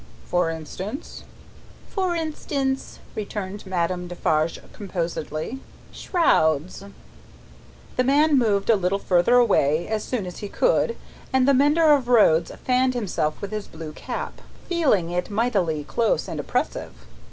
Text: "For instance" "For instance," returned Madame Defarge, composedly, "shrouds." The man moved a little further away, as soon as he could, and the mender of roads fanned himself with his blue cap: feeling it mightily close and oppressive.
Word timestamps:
"For 0.25 0.49
instance" 0.49 1.23
"For 1.95 2.15
instance," 2.15 2.97
returned 3.13 3.67
Madame 3.67 4.07
Defarge, 4.07 4.59
composedly, 4.73 5.59
"shrouds." 5.91 6.83
The 7.97 8.03
man 8.03 8.35
moved 8.35 8.71
a 8.71 8.75
little 8.75 8.97
further 8.97 9.35
away, 9.35 9.87
as 9.87 10.03
soon 10.03 10.25
as 10.25 10.39
he 10.39 10.49
could, 10.49 10.97
and 11.31 11.47
the 11.47 11.53
mender 11.53 11.91
of 11.93 12.07
roads 12.07 12.51
fanned 12.65 12.95
himself 12.95 13.39
with 13.43 13.51
his 13.51 13.67
blue 13.67 13.91
cap: 13.91 14.41
feeling 14.67 15.11
it 15.11 15.29
mightily 15.29 15.83
close 15.83 16.27
and 16.27 16.39
oppressive. 16.39 17.05